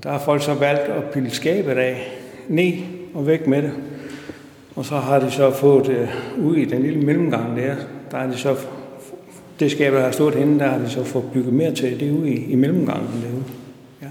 Der 0.04 0.12
har 0.12 0.20
folk 0.20 0.44
så 0.44 0.54
valgt 0.54 0.82
at 0.82 1.04
pille 1.04 1.30
skabet 1.30 1.72
af, 1.72 2.18
ned 2.48 2.74
og 3.14 3.28
væk 3.28 3.48
med 3.48 3.62
det. 3.62 3.72
Og 4.76 4.86
så 4.86 4.96
har 4.96 5.20
de 5.20 5.32
så 5.32 5.52
fået 5.52 5.88
det 5.88 6.10
ud 6.40 6.56
i 6.56 6.66
den 6.66 6.82
lille 6.82 7.02
mellemgang 7.02 7.58
der, 7.58 7.76
der 8.12 8.18
er 8.18 8.28
de 8.28 8.38
så, 8.38 8.56
det 9.62 9.72
skab, 9.72 9.94
der 9.94 10.02
har 10.02 10.12
stået 10.12 10.36
henne, 10.36 10.60
der 10.60 10.68
har 10.68 10.78
de 10.78 10.90
så 10.90 11.04
fået 11.04 11.32
bygget 11.34 11.54
mere 11.54 11.76
til 11.76 12.00
det 12.00 12.12
ude 12.12 12.30
i, 12.30 12.52
i 12.52 12.56
mellemgangen 12.56 13.22
derude. 13.22 13.44
Ja. 14.02 14.08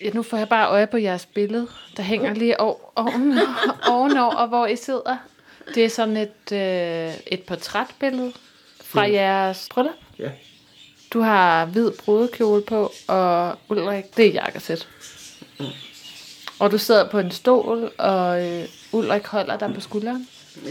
Ja, 0.00 0.10
nu 0.10 0.22
får 0.22 0.36
jeg 0.36 0.48
bare 0.48 0.68
øje 0.68 0.86
på 0.86 0.96
jeres 0.96 1.26
billede, 1.26 1.68
der 1.96 2.02
hænger 2.02 2.34
lige 2.34 2.60
oven, 2.60 2.76
oven, 2.96 3.38
ovenover, 3.92 4.46
hvor 4.46 4.66
I 4.66 4.76
sidder. 4.76 5.16
Det 5.74 5.84
er 5.84 5.88
sådan 5.88 6.16
et, 6.16 6.52
øh, 6.52 7.14
et 7.26 7.42
portrætbillede 7.42 8.32
fra 8.80 9.10
jeres 9.10 9.68
bryllup. 9.74 9.94
Ja. 10.18 10.30
Du 11.12 11.20
har 11.20 11.66
hvid 11.66 11.90
brudekjole 12.04 12.62
på, 12.62 12.92
og 13.08 13.58
Ulrik, 13.68 14.16
det 14.16 14.26
er 14.26 14.32
jakkesæt. 14.32 14.88
Og 16.58 16.70
du 16.70 16.78
sidder 16.78 17.08
på 17.10 17.18
en 17.18 17.30
stol, 17.30 17.90
og 17.98 18.46
øh, 18.46 18.64
Ulrik 18.92 19.26
holder 19.26 19.58
dig 19.58 19.74
på 19.74 19.80
skulderen. 19.80 20.28
Ja. 20.64 20.70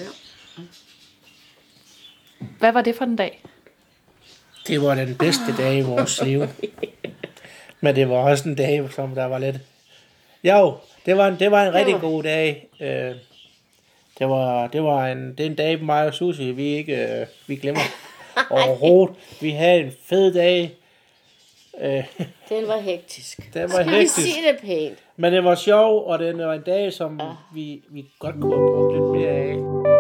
Hvad 2.60 2.72
var 2.72 2.82
det 2.82 2.96
for 2.96 3.04
en 3.04 3.16
dag? 3.16 3.44
Det 4.68 4.82
var 4.82 4.96
den 4.96 5.16
bedste 5.20 5.58
dag 5.58 5.78
i 5.78 5.82
vores 5.82 6.22
liv. 6.26 6.42
Men 7.82 7.96
det 7.96 8.10
var 8.10 8.16
også 8.16 8.50
en 8.50 8.56
dag, 8.56 8.90
som 8.96 9.16
der 9.16 9.26
var 9.26 9.38
lidt... 9.38 9.56
Jo, 10.44 10.76
det 11.06 11.18
var 11.18 11.28
en, 11.28 11.40
det 11.40 11.52
var 11.52 11.64
en 11.68 11.74
rigtig 11.74 11.96
god 12.02 12.24
dag. 12.24 12.68
Øh, 12.82 13.16
det 14.20 14.30
var, 14.30 14.68
det 14.68 14.84
var 14.84 15.08
en, 15.08 15.32
det 15.38 15.40
er 15.40 15.46
en 15.50 15.56
dag 15.56 15.84
mig 15.84 16.06
og 16.08 16.14
Susie, 16.14 16.56
vi 16.56 16.64
ikke 16.68 17.20
øh, 17.22 17.28
vi 17.48 17.56
glemmer 17.56 17.82
overhovedet. 18.50 19.16
Vi 19.42 19.52
havde 19.52 19.80
en 19.80 19.92
fed 20.06 20.34
dag. 20.34 20.76
Øh, 21.82 22.04
Den 22.50 22.68
var 22.68 22.80
hektisk. 22.80 23.54
Den 23.54 23.62
var 23.62 23.68
Skal 23.70 23.90
hektisk. 23.90 24.18
vi 24.18 24.22
sige 24.22 24.48
det 24.48 24.60
pænt? 24.62 24.98
men 25.16 25.34
det 25.34 25.44
var 25.44 25.56
sjov, 25.56 26.06
og 26.08 26.20
det 26.20 26.38
var 26.38 26.54
en 26.54 26.62
dag, 26.62 26.94
som 26.94 27.22
vi, 27.54 27.82
vi 27.90 28.06
godt 28.20 28.36
kunne 28.42 28.56
have 28.56 28.68
brugt 28.68 28.94
lidt 28.96 29.22
mere 29.22 29.30
af. 29.30 29.97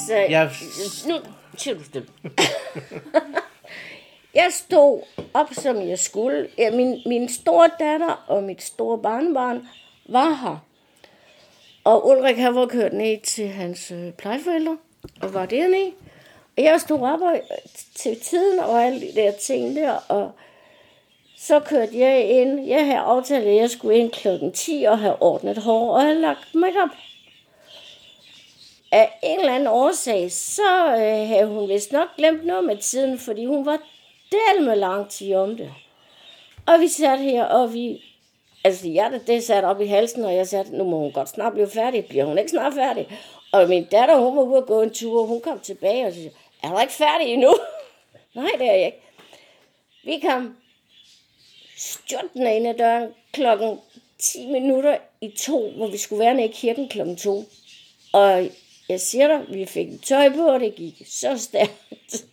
Altså, 0.00 0.14
Jeg- 0.14 0.50
nu 1.08 1.14
siger 1.56 1.74
du 1.78 1.84
stille. 1.84 2.08
jeg 4.34 4.48
stod 4.50 5.00
op, 5.34 5.48
som 5.54 5.88
jeg 5.88 5.98
skulle. 5.98 6.48
Ja, 6.58 6.70
min, 6.70 7.02
min 7.06 7.28
store 7.28 7.70
datter 7.80 8.24
og 8.28 8.42
mit 8.42 8.62
store 8.62 8.98
barnebarn 8.98 9.68
var 10.08 10.34
her. 10.42 10.64
Og 11.84 12.08
Ulrik 12.08 12.36
han 12.36 12.54
var 12.54 12.66
kørt 12.66 12.92
ned 12.92 13.20
til 13.22 13.48
hans 13.48 13.90
øh, 13.90 14.12
plejeforældre, 14.12 14.78
og 15.22 15.34
var 15.34 15.46
dernede. 15.46 15.92
Og 16.56 16.62
jeg 16.62 16.80
stod 16.80 17.00
op 17.00 17.20
og, 17.20 17.40
til 17.94 18.20
tiden 18.20 18.58
og 18.58 18.84
alle 18.84 19.00
de 19.00 19.12
der 19.14 19.32
ting 19.32 19.76
der, 19.76 19.92
og 20.08 20.30
så 21.38 21.60
kørte 21.60 21.98
jeg 21.98 22.28
ind. 22.30 22.66
Jeg 22.66 22.84
havde 22.84 22.98
aftalt, 22.98 23.46
at 23.46 23.56
jeg 23.56 23.70
skulle 23.70 23.98
ind 23.98 24.10
klokken 24.10 24.52
10 24.52 24.84
og 24.88 24.98
have 24.98 25.22
ordnet 25.22 25.58
hår, 25.58 25.94
og 25.94 26.02
have 26.02 26.20
lagt 26.20 26.54
make 26.54 26.78
af 28.90 29.18
en 29.22 29.40
eller 29.40 29.52
anden 29.54 29.68
årsag, 29.68 30.32
så 30.32 30.86
øh, 30.86 31.28
havde 31.28 31.46
hun 31.46 31.68
vist 31.68 31.92
nok 31.92 32.08
glemt 32.16 32.46
noget 32.46 32.64
med 32.64 32.76
tiden, 32.76 33.18
fordi 33.18 33.44
hun 33.44 33.66
var 33.66 33.78
del 34.32 34.64
med 34.64 34.76
lang 34.76 35.10
tid 35.10 35.34
om 35.34 35.56
det. 35.56 35.74
Og 36.66 36.80
vi 36.80 36.88
satte 36.88 37.24
her, 37.24 37.44
og 37.44 37.74
vi... 37.74 38.02
Altså, 38.64 38.88
hjertet 38.88 39.26
det 39.26 39.44
satte 39.44 39.66
op 39.66 39.80
i 39.80 39.86
halsen, 39.86 40.24
og 40.24 40.34
jeg 40.34 40.48
sagde, 40.48 40.76
nu 40.78 40.84
må 40.84 40.98
hun 40.98 41.12
godt 41.12 41.28
snart 41.28 41.52
blive 41.52 41.70
færdig. 41.70 42.04
Bliver 42.04 42.24
hun 42.24 42.38
ikke 42.38 42.50
snart 42.50 42.74
færdig? 42.74 43.08
Og 43.52 43.68
min 43.68 43.84
datter, 43.84 44.16
hun 44.16 44.36
var 44.36 44.42
ude 44.42 44.56
og 44.56 44.66
gå 44.66 44.82
en 44.82 44.94
tur, 44.94 45.20
og 45.20 45.26
hun 45.26 45.40
kom 45.40 45.60
tilbage 45.60 46.06
og 46.06 46.12
sagde, 46.12 46.30
er 46.62 46.68
du 46.68 46.80
ikke 46.80 46.92
færdig 46.92 47.26
endnu? 47.26 47.54
Nej, 48.34 48.50
det 48.58 48.66
er 48.66 48.72
jeg 48.72 48.86
ikke. 48.86 49.02
Vi 50.04 50.20
kom 50.28 50.56
styrtende 51.76 52.56
ind 52.56 52.68
ad 52.68 52.74
døren 52.74 53.14
klokken 53.32 53.80
10 54.18 54.46
minutter 54.46 54.98
i 55.20 55.30
to, 55.38 55.70
hvor 55.70 55.86
vi 55.86 55.96
skulle 55.96 56.24
være 56.24 56.34
nede 56.34 56.48
i 56.48 56.52
kirken 56.52 56.88
klokken 56.88 57.16
to. 57.16 57.44
Og 58.12 58.48
jeg 58.88 59.00
siger 59.00 59.28
dig, 59.28 59.44
vi 59.48 59.66
fik 59.66 59.88
tøj 60.02 60.28
på, 60.34 60.48
og 60.48 60.60
det 60.60 60.74
gik 60.74 61.02
så 61.06 61.38
stærkt. 61.38 62.24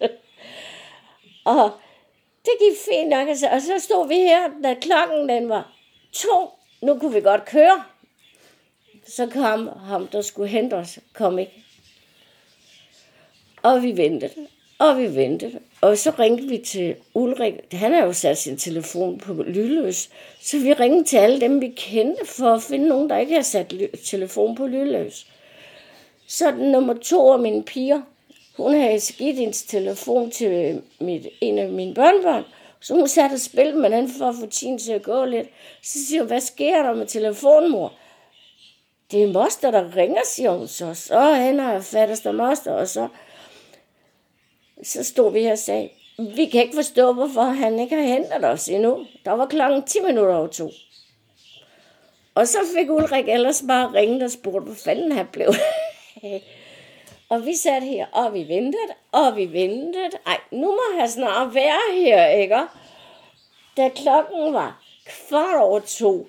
og 1.46 1.72
det 2.46 2.54
gik 2.60 2.78
fint 2.90 3.10
nok, 3.10 3.28
altså. 3.28 3.48
og 3.48 3.62
så 3.62 3.80
stod 3.80 4.08
vi 4.08 4.16
her, 4.16 4.50
da 4.64 4.74
klokken 4.74 5.30
den 5.30 5.50
var 5.50 5.74
to. 6.12 6.50
Nu 6.82 7.00
kunne 7.00 7.14
vi 7.14 7.22
godt 7.22 7.46
køre. 7.46 7.84
Så 9.08 9.28
kom 9.28 9.70
ham, 9.86 10.08
der 10.08 10.22
skulle 10.22 10.50
hente 10.50 10.74
os, 10.74 11.00
kom 11.14 11.40
ikke. 11.40 11.64
Og 13.62 13.84
vi 13.84 13.98
ventede, 13.98 14.48
og 14.80 14.98
vi 14.98 15.16
ventede. 15.16 15.60
Og 15.82 15.98
så 15.98 16.10
ringte 16.20 16.44
vi 16.44 16.58
til 16.58 16.96
Ulrik. 17.14 17.54
Han 17.72 17.94
har 17.94 18.06
jo 18.06 18.14
sat 18.14 18.38
sin 18.38 18.58
telefon 18.58 19.18
på 19.18 19.34
lydløs. 19.34 20.10
Så 20.42 20.60
vi 20.60 20.74
ringede 20.74 21.04
til 21.04 21.18
alle 21.18 21.42
dem, 21.42 21.62
vi 21.62 21.74
kendte, 21.78 22.26
for 22.26 22.54
at 22.54 22.62
finde 22.62 22.88
nogen, 22.88 23.10
der 23.10 23.18
ikke 23.18 23.36
har 23.36 23.42
sat 23.42 23.74
telefon 24.06 24.56
på 24.56 24.68
lydløs. 24.68 25.28
Så 26.38 26.52
den 26.52 26.72
nummer 26.72 26.94
to 26.94 27.34
af 27.34 27.40
mine 27.40 27.64
piger, 27.64 28.02
hun 28.58 28.74
havde 28.74 29.00
skidt 29.00 29.36
hendes 29.36 29.64
telefon 29.64 30.32
til 30.32 30.52
øh, 30.52 30.76
mit, 31.00 31.28
en 31.42 31.58
af 31.58 31.70
mine 31.70 31.94
børnebørn. 31.94 32.44
Så 32.82 32.94
hun 32.94 33.08
satte 33.08 33.34
og 33.34 33.40
spillede 33.40 33.78
med 33.78 33.90
den 33.90 34.10
for 34.18 34.26
at 34.26 34.36
få 34.40 34.46
tiden 34.46 34.78
til 34.78 34.92
at 34.92 35.04
gå 35.04 35.26
lidt. 35.26 35.48
Så 35.84 36.06
siger 36.06 36.22
hun, 36.22 36.28
hvad 36.28 36.42
sker 36.42 36.84
der 36.84 36.94
med 36.94 37.08
telefonmor? 37.08 37.94
Det 39.12 39.24
er 39.24 39.34
moster, 39.34 39.72
der 39.72 39.96
ringer, 39.96 40.22
siger 40.26 40.52
hun 40.52 40.68
så. 40.68 40.94
Så 40.94 41.20
han 41.20 41.60
har 41.60 41.80
fattest 41.80 42.26
og 42.26 42.36
moster, 42.36 42.72
og 42.72 42.88
så 42.88 43.08
så 44.84 45.04
stod 45.04 45.32
vi 45.32 45.40
her 45.40 45.52
og 45.52 45.58
sagde, 45.58 45.90
vi 46.18 46.46
kan 46.46 46.62
ikke 46.62 46.76
forstå, 46.76 47.14
hvorfor 47.14 47.42
han 47.44 47.80
ikke 47.80 47.96
har 47.96 48.04
hentet 48.04 48.46
os 48.46 48.70
endnu. 48.70 49.06
Der 49.26 49.32
var 49.32 49.46
klokken 49.46 49.84
10 49.84 49.98
minutter 50.00 50.36
over 50.36 50.48
to. 50.48 50.72
Og 52.36 52.48
så 52.48 52.58
fik 52.78 52.90
Ulrik 52.90 53.30
ellers 53.30 53.64
bare 53.68 53.94
ringet 53.94 54.24
og 54.24 54.32
spurgte, 54.32 54.66
hvor 54.66 54.76
fanden 54.76 55.12
han 55.12 55.28
blev 55.32 55.54
og 57.30 57.46
vi 57.46 57.56
satte 57.56 57.88
her, 57.88 58.06
og 58.06 58.34
vi 58.34 58.48
ventede, 58.48 58.94
og 59.12 59.36
vi 59.36 59.54
ventede. 59.54 60.18
Ej, 60.26 60.40
nu 60.52 60.68
må 60.68 61.00
han 61.00 61.10
snart 61.10 61.56
være 61.56 61.94
her, 61.94 62.28
ikke? 62.28 62.60
Da 63.78 63.90
klokken 63.90 64.54
var 64.54 64.84
kvart 65.06 65.62
over 65.62 65.80
to, 65.80 66.28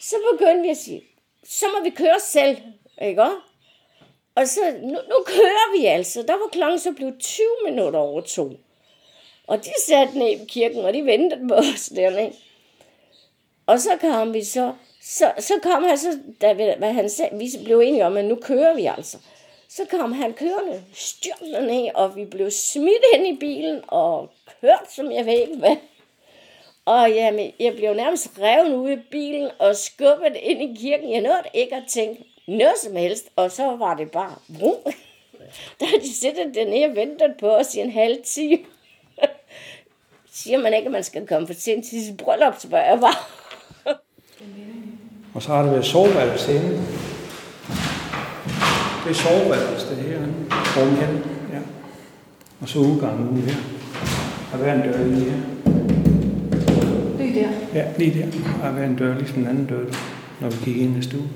så 0.00 0.16
begyndte 0.32 0.62
vi 0.62 0.68
at 0.68 0.76
sige, 0.76 1.02
så 1.44 1.66
må 1.76 1.84
vi 1.84 1.90
køre 1.90 2.20
selv, 2.20 2.56
ikke? 3.02 3.22
Og 4.34 4.48
så, 4.48 4.60
nu, 4.82 4.88
nu 4.88 5.24
kører 5.26 5.78
vi 5.78 5.86
altså. 5.86 6.22
Der 6.22 6.32
var 6.32 6.48
klokken 6.52 6.78
så 6.78 6.92
blevet 6.92 7.18
20 7.18 7.46
minutter 7.64 8.00
over 8.00 8.20
to. 8.20 8.52
Og 9.46 9.64
de 9.64 9.70
satte 9.86 10.18
ned 10.18 10.28
i 10.28 10.44
kirken, 10.48 10.84
og 10.84 10.94
de 10.94 11.04
ventede 11.04 11.48
på 11.48 11.54
os 11.54 11.92
dernede. 11.96 12.32
Og 13.66 13.80
så 13.80 13.96
kom 14.00 14.34
vi 14.34 14.44
så, 14.44 14.74
så, 15.08 15.32
så 15.38 15.54
kom 15.62 15.84
han 15.84 15.98
så, 15.98 16.18
da 16.40 16.52
hvad 16.52 16.92
han 16.92 17.10
sagde, 17.10 17.38
vi 17.38 17.50
blev 17.64 17.80
enige 17.80 18.06
om, 18.06 18.16
at 18.16 18.24
nu 18.24 18.34
kører 18.34 18.74
vi 18.74 18.86
altså. 18.86 19.18
Så 19.68 19.84
kom 19.90 20.12
han 20.12 20.32
kørende, 20.32 20.84
styrtende 20.94 21.66
ned, 21.66 21.90
og 21.94 22.16
vi 22.16 22.24
blev 22.24 22.50
smidt 22.50 23.04
ind 23.14 23.26
i 23.26 23.36
bilen, 23.36 23.80
og 23.88 24.30
kørt, 24.60 24.92
som 24.94 25.12
jeg 25.12 25.26
ved 25.26 25.32
ikke 25.32 25.56
hvad. 25.56 25.76
Og 26.84 27.10
jamen, 27.10 27.52
jeg 27.60 27.76
blev 27.76 27.94
nærmest 27.94 28.30
revet 28.40 28.74
ud 28.74 28.90
af 28.90 28.98
bilen 29.10 29.50
og 29.58 29.76
skubbet 29.76 30.36
ind 30.42 30.62
i 30.62 30.80
kirken. 30.80 31.12
Jeg 31.12 31.20
nåede 31.20 31.42
ikke 31.54 31.76
at 31.76 31.84
tænke, 31.88 32.24
noget 32.46 32.78
som 32.82 32.96
helst, 32.96 33.28
og 33.36 33.50
så 33.50 33.76
var 33.76 33.94
det 33.94 34.10
bare 34.10 34.34
brum. 34.58 34.76
Der 35.80 35.86
har 35.86 35.98
de 35.98 36.14
siddet 36.14 36.54
dernede 36.54 36.84
og 36.84 36.96
ventet 36.96 37.34
på 37.40 37.48
os 37.48 37.74
i 37.74 37.80
en 37.80 37.90
halv 37.90 38.22
time. 38.24 38.58
Siger 40.32 40.58
man 40.58 40.74
ikke, 40.74 40.86
at 40.86 40.92
man 40.92 41.04
skal 41.04 41.26
komme 41.26 41.46
for 41.46 41.54
sent 41.54 41.86
til 41.86 42.04
sit 42.04 42.16
bryllup, 42.16 42.60
så 42.60 42.68
jeg 42.72 42.98
bare 43.00 43.45
og 45.36 45.42
så 45.42 45.48
har 45.48 45.62
der 45.62 45.70
været 45.70 45.86
soveværelse 45.86 46.54
inde. 46.54 46.70
Det 49.04 49.10
er 49.10 49.14
soveværelse, 49.14 49.90
det 49.90 49.96
her. 49.96 50.18
Rum 50.50 50.88
hen, 50.88 51.22
ja. 51.52 51.58
Og 52.60 52.68
så 52.68 52.78
udgangen 52.78 53.28
ude 53.28 53.40
her. 53.40 53.56
Der 54.52 54.64
er 54.64 54.74
en 54.74 54.82
dør 54.82 55.04
lige 55.04 55.30
her. 55.30 55.38
Lige 57.18 57.40
der. 57.40 57.48
Ja, 57.74 57.84
lige 57.98 58.20
der. 58.20 58.26
Der 58.62 58.80
er 58.80 58.86
en 58.86 58.96
dør, 58.96 59.18
ligesom 59.18 59.38
en 59.38 59.46
anden 59.46 59.66
dør, 59.66 59.84
når 60.40 60.50
vi 60.50 60.56
gik 60.64 60.76
ind 60.76 60.98
i 60.98 61.02
stuen. 61.02 61.30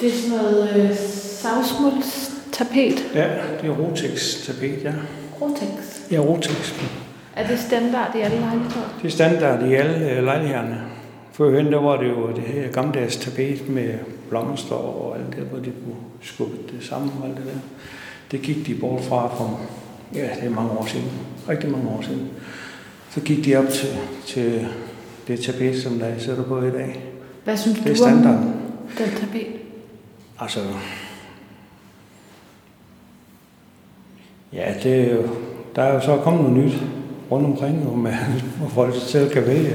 Det 0.00 0.08
er 0.08 0.12
sådan 0.12 0.38
noget 0.38 0.76
øh, 0.76 0.96
savsmuldstapet. 1.42 3.10
Ja, 3.14 3.28
det 3.62 3.70
er 3.70 3.76
Rotex-tapet, 3.78 4.84
ja. 4.84 4.92
Rotex. 5.40 6.10
Ja, 6.10 6.18
Rotex. 6.18 6.74
Er 7.36 7.46
det 7.46 7.58
standard 7.58 8.14
i 8.16 8.20
alle 8.20 8.38
lejligheder? 8.40 8.88
Det 9.02 9.06
er 9.08 9.10
standard 9.12 9.62
i 9.62 9.74
alle 9.74 10.10
øh, 10.10 10.24
lejlighederne. 10.24 10.80
Førhen 11.32 11.72
der 11.72 11.80
var 11.80 11.96
det 11.96 12.08
jo 12.08 12.28
det 12.28 12.42
her 12.42 12.68
gammeldags 12.72 13.16
tapet 13.16 13.68
med 13.68 13.94
blomster 14.28 14.74
og 14.74 15.18
alt 15.18 15.36
det, 15.36 15.42
hvor 15.44 15.58
de 15.58 15.64
kunne 15.84 15.96
skubbe 16.22 16.56
det 16.72 16.84
sammen 16.84 17.12
og 17.22 17.28
alt 17.28 17.36
det 17.36 17.44
der. 17.46 17.60
Det 18.30 18.42
gik 18.42 18.66
de 18.66 18.74
bort 18.74 19.00
fra 19.04 19.28
for, 19.36 19.60
ja, 20.14 20.28
det 20.40 20.44
er 20.44 20.50
mange 20.50 20.70
år 20.70 20.86
siden. 20.86 21.10
Rigtig 21.48 21.70
mange 21.70 21.88
år 21.88 22.02
siden. 22.02 22.28
Så 23.10 23.20
gik 23.20 23.44
de 23.44 23.56
op 23.56 23.68
til, 23.68 23.88
til 24.26 24.68
det 25.28 25.40
tapet, 25.40 25.82
som 25.82 25.98
der 25.98 26.18
sætter 26.18 26.42
på 26.44 26.62
i 26.62 26.70
dag. 26.70 27.04
Hvad 27.44 27.56
synes 27.56 27.78
Det 27.78 27.86
er 27.86 27.90
du 27.90 27.96
standard. 27.96 28.34
om 28.34 28.52
den 28.98 29.08
tapet? 29.20 29.46
Altså, 30.40 30.60
ja, 34.52 34.74
det 34.82 35.00
er 35.00 35.14
jo, 35.14 35.22
der 35.76 35.82
er 35.82 35.94
jo 35.94 36.00
så 36.00 36.16
kommet 36.16 36.42
noget 36.42 36.64
nyt 36.64 36.82
rundt 37.32 37.46
omkring, 37.46 37.84
jo, 37.84 37.94
med, 37.94 38.12
hvor 38.58 38.68
folk 38.68 38.94
selv 38.98 39.30
kan 39.30 39.46
vælge. 39.46 39.74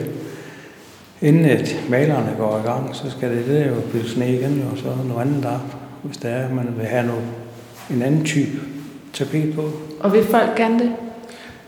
Inden 1.22 1.46
at 1.46 1.76
malerne 1.90 2.36
går 2.38 2.58
i 2.58 2.68
gang, 2.68 2.96
så 2.96 3.12
skal 3.12 3.32
det, 3.32 3.46
det 3.48 3.68
jo 3.68 3.76
blive 3.92 4.10
sne 4.10 4.34
igen, 4.34 4.68
og 4.72 4.78
så 4.78 4.88
noget 5.08 5.22
andet 5.22 5.44
der, 5.44 5.60
hvis 6.04 6.18
det 6.18 6.32
er, 6.32 6.54
man 6.54 6.74
vil 6.78 6.86
have 6.86 7.08
noget, 7.08 7.24
en 7.90 8.02
anden 8.02 8.26
type 8.26 8.62
tapet 9.14 9.56
på. 9.56 9.70
Og 10.00 10.14
vil 10.14 10.24
folk 10.24 10.56
gerne 10.56 10.80
det? 10.80 10.92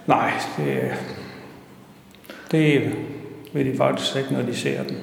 Nej, 0.08 0.31
det, 0.58 0.79
det 2.51 2.91
vil 3.53 3.65
de 3.65 3.77
faktisk 3.77 4.15
ikke, 4.15 4.34
når 4.34 4.41
de 4.41 4.55
ser 4.55 4.84
den. 4.84 4.98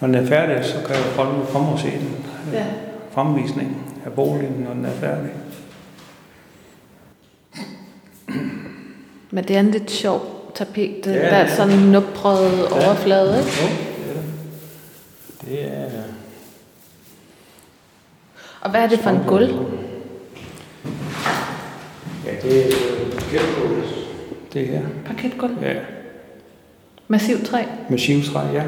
Når 0.00 0.08
den 0.08 0.16
er 0.16 0.26
færdig, 0.26 0.64
så 0.64 0.74
kan 0.86 0.96
folk 0.96 1.28
komme 1.52 1.68
og 1.68 1.78
se 1.78 1.90
den. 1.90 2.24
Ja. 2.52 2.64
Fremvisning 3.10 3.76
af 4.06 4.12
boligen, 4.12 4.66
når 4.68 4.74
den 4.74 4.84
er 4.84 4.90
færdig. 4.90 5.30
Men 9.30 9.44
det 9.44 9.56
er 9.56 9.60
en 9.60 9.70
lidt 9.70 9.90
sjov 9.90 10.50
tapet. 10.54 11.00
Det, 11.04 11.14
Ja, 11.14 11.20
der 11.20 11.26
er 11.26 11.38
ja. 11.40 11.56
sådan 11.56 11.78
en 11.78 11.92
nupret 11.92 12.68
overflade, 12.72 13.38
ikke? 13.38 13.50
Jo, 13.62 13.68
det 15.44 15.64
er 15.64 15.84
det. 15.84 15.94
Er... 15.98 16.02
Og 18.60 18.70
hvad 18.70 18.80
er 18.82 18.86
det 18.88 18.98
for 18.98 19.10
en 19.10 19.20
gulv? 19.26 19.54
Ja, 22.26 22.30
det 22.42 22.66
er 22.66 22.70
parketgulv. 23.14 23.82
Det 24.52 24.66
her. 24.66 24.82
Parketgulv? 25.06 25.62
Ja, 25.62 25.74
Massiv 27.08 27.44
træ? 27.44 27.62
med 27.88 27.98
sivtræ, 27.98 28.40
ja. 28.52 28.62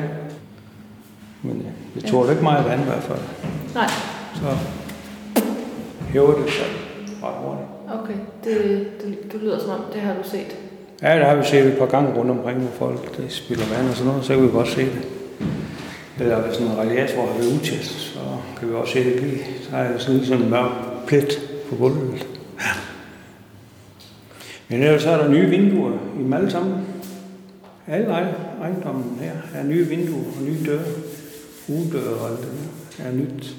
Men 1.43 1.61
ja, 1.61 2.01
det 2.01 2.11
tåler 2.11 2.31
ikke 2.31 2.43
meget 2.43 2.65
vand 2.65 2.81
i 2.81 2.85
hvert 2.85 3.03
fald. 3.03 3.19
Nej. 3.75 3.89
Så 4.35 4.57
hæver 6.13 6.43
det 6.43 6.53
sig 6.53 6.67
ret 7.23 7.35
hurtigt. 7.35 7.69
Okay, 7.95 8.15
det, 8.45 8.87
det, 9.05 9.33
det 9.33 9.41
lyder 9.43 9.59
som 9.59 9.71
om, 9.71 9.81
det 9.93 10.01
har 10.01 10.15
du 10.15 10.29
set. 10.29 10.57
Ja, 11.03 11.19
der 11.19 11.25
har 11.25 11.37
vi 11.37 11.45
set 11.45 11.67
et 11.67 11.79
par 11.79 11.87
gange 11.87 12.13
rundt 12.19 12.31
omkring, 12.31 12.59
hvor 12.59 12.71
folk 12.89 13.17
de 13.17 13.31
spiller 13.31 13.65
vand 13.77 13.89
og 13.89 13.95
sådan 13.95 14.07
noget, 14.11 14.25
så 14.25 14.35
kan 14.35 14.43
vi 14.43 14.49
godt 14.49 14.69
se 14.69 14.81
det. 14.81 15.09
Eller 16.21 16.41
hvis 16.43 16.55
sådan 16.57 16.73
en 16.73 16.79
radiator 16.79 17.27
har 17.27 17.39
været 17.39 17.53
utest, 17.61 17.91
så 18.01 18.19
kan 18.59 18.69
vi 18.69 18.75
også 18.75 18.93
se 18.93 19.05
det 19.05 19.23
lige. 19.23 19.39
Så 19.71 19.77
er 19.77 19.93
der 19.93 19.99
sådan 19.99 20.25
sådan 20.25 20.43
en 20.43 20.51
mørk 20.51 20.71
plet 21.07 21.41
på 21.71 21.77
gulvet. 21.77 22.27
Ja. 22.61 22.65
Men 24.69 24.83
ellers 24.83 25.05
er 25.07 25.17
der 25.17 25.29
nye 25.29 25.49
vinduer 25.49 25.93
i 26.21 26.23
dem 26.23 26.33
alle 26.33 26.51
sammen. 26.51 26.75
Alle 27.87 28.07
ej- 28.07 28.35
ejendommen 28.63 29.19
her 29.21 29.33
er 29.61 29.65
nye 29.65 29.87
vinduer 29.87 30.19
og 30.37 30.43
nye 30.43 30.67
døre. 30.67 30.83
uddør 31.69 32.15
og 32.21 32.31
alt 32.31 32.39
det 32.41 32.49
der. 32.99 33.05
er 33.05 33.13
nyt. 33.13 33.55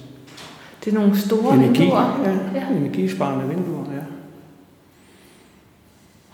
Det 0.86 0.92
er 0.94 0.96
nogle 1.00 1.18
store 1.20 1.56
Energi, 1.56 1.80
vinduer. 1.82 2.22
ja, 2.54 2.60
ja. 2.60 2.76
energisparende 2.78 3.48
vinduer, 3.56 3.84
ja. 3.94 4.02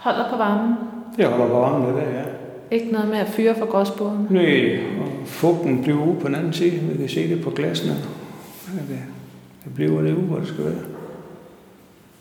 Holder 0.05 0.29
på 0.29 0.37
varmen. 0.37 0.73
Det 1.17 1.25
holder 1.25 1.47
på 1.47 1.59
varmen 1.59 1.87
det 1.87 1.95
der, 1.95 2.09
ja. 2.19 2.23
Ikke 2.71 2.91
noget 2.91 3.07
med 3.07 3.17
at 3.17 3.27
fyre 3.27 3.55
for 3.55 3.65
gråsborene. 3.65 4.27
Nej, 4.29 4.79
og 5.01 5.27
fugten 5.27 5.81
bliver 5.83 6.07
ude 6.07 6.15
på 6.21 6.27
den 6.27 6.35
anden 6.35 6.53
side. 6.53 6.71
Vi 6.71 6.97
kan 6.97 7.09
se 7.09 7.29
det 7.29 7.43
på 7.43 7.49
glasene. 7.49 7.93
Det, 8.89 8.99
det 9.63 9.75
bliver 9.75 10.01
det 10.01 10.13
ude, 10.13 10.21
hvor 10.21 10.37
det 10.37 10.47
skal 10.47 10.63
være. 10.63 10.73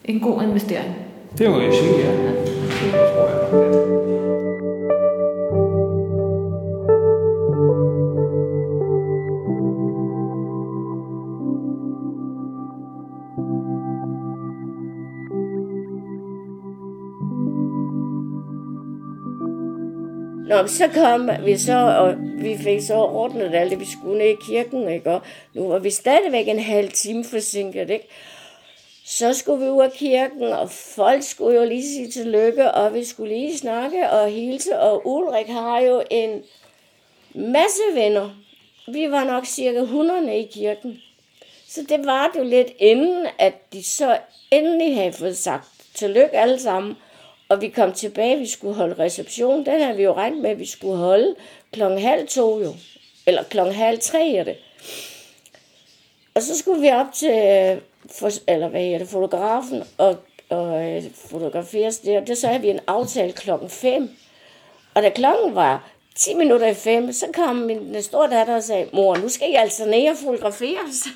En 0.05 0.19
god 0.19 0.41
investering. 0.41 0.95
Det 1.37 1.49
må 1.49 1.59
jeg 1.59 1.73
sige, 1.73 1.97
ja. 1.97 2.11
Det 2.11 2.91
tror 2.91 3.27
jeg. 3.27 4.54
Nå, 20.47 20.67
så 20.67 20.87
kom 20.87 21.29
vi 21.43 21.57
så, 21.57 21.73
og 21.73 22.15
vi 22.17 22.57
fik 22.57 22.81
så 22.81 22.93
ordnet 22.93 23.55
alt 23.55 23.71
det, 23.71 23.79
vi 23.79 23.85
skulle 23.85 24.17
ned 24.17 24.27
i 24.27 24.35
kirken, 24.47 24.89
ikke? 24.89 25.11
Og 25.11 25.21
nu 25.53 25.67
var 25.67 25.79
vi 25.79 25.89
stadigvæk 25.89 26.47
en 26.47 26.59
halv 26.59 26.91
time 26.91 27.23
forsinket, 27.23 27.89
ikke? 27.89 28.07
Så 29.05 29.33
skulle 29.33 29.65
vi 29.65 29.71
ud 29.71 29.83
af 29.83 29.91
kirken, 29.91 30.43
og 30.43 30.69
folk 30.69 31.23
skulle 31.23 31.59
jo 31.59 31.65
lige 31.65 31.83
sige 31.83 32.11
tillykke, 32.11 32.71
og 32.71 32.93
vi 32.93 33.03
skulle 33.03 33.33
lige 33.33 33.57
snakke 33.57 34.09
og 34.09 34.29
hilse, 34.29 34.79
og 34.79 35.07
Ulrik 35.07 35.47
har 35.47 35.79
jo 35.79 36.03
en 36.09 36.43
masse 37.35 37.81
venner. 37.93 38.29
Vi 38.87 39.11
var 39.11 39.23
nok 39.23 39.45
cirka 39.45 39.79
100 39.79 40.37
i 40.37 40.47
kirken. 40.53 41.01
Så 41.67 41.81
det 41.89 42.05
var 42.05 42.31
det 42.33 42.39
jo 42.39 42.43
lidt 42.43 42.71
inden, 42.79 43.27
at 43.39 43.53
de 43.73 43.83
så 43.83 44.17
endelig 44.51 44.95
havde 44.95 45.13
fået 45.13 45.37
sagt 45.37 45.67
tillykke 45.93 46.37
alle 46.37 46.59
sammen. 46.59 46.95
Og 47.49 47.61
vi 47.61 47.69
kom 47.69 47.93
tilbage, 47.93 48.39
vi 48.39 48.47
skulle 48.47 48.75
holde 48.75 49.03
reception. 49.03 49.65
Den 49.65 49.81
havde 49.81 49.97
vi 49.97 50.03
jo 50.03 50.13
regnet 50.13 50.41
med, 50.41 50.49
at 50.49 50.59
vi 50.59 50.65
skulle 50.65 50.97
holde 50.97 51.35
klokken 51.71 51.99
halv 51.99 52.27
to 52.27 52.61
jo. 52.61 52.73
Eller 53.27 53.43
klokken 53.43 53.75
halv 53.75 53.99
tre 53.99 54.31
er 54.31 54.43
det. 54.43 54.57
Og 56.35 56.41
så 56.41 56.57
skulle 56.57 56.81
vi 56.81 56.89
op 56.89 57.13
til, 57.13 57.29
øh, 57.29 57.81
for, 58.19 58.29
eller 58.47 58.67
hvad 58.67 58.81
hedder 58.81 58.97
det, 58.97 59.07
fotografen 59.07 59.83
og, 59.97 60.17
og 60.49 60.85
øh, 60.85 61.03
fotograferes 61.29 61.99
der. 61.99 62.25
Det 62.25 62.37
så 62.37 62.47
havde 62.47 62.61
vi 62.61 62.69
en 62.69 62.79
aftale 62.87 63.31
klokken 63.33 63.69
5. 63.69 64.09
Og 64.93 65.03
da 65.03 65.09
klokken 65.09 65.55
var 65.55 65.91
10 66.15 66.33
minutter 66.33 66.67
i 66.67 66.73
5, 66.73 67.13
så 67.13 67.25
kom 67.33 67.55
min 67.55 68.01
store 68.01 68.29
datter 68.29 68.55
og 68.55 68.63
sagde, 68.63 68.89
mor, 68.93 69.15
nu 69.15 69.29
skal 69.29 69.51
jeg 69.51 69.61
altså 69.61 69.85
ned 69.85 70.09
og 70.09 70.17
fotograferes. 70.17 71.07